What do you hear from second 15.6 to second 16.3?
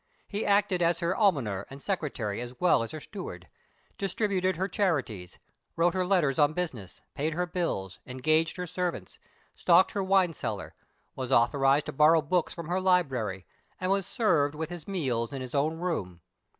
room.